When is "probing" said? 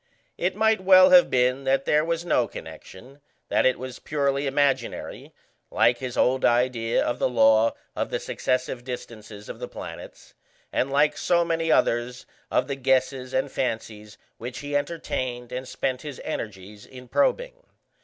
17.07-17.63